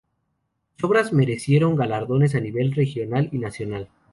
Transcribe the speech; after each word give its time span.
Sus 0.79 0.89
obras 0.89 1.13
merecieron 1.13 1.75
galardones 1.75 2.33
a 2.33 2.39
nivel 2.39 2.73
regional 2.73 3.29
y 3.31 3.37
nacional. 3.37 3.87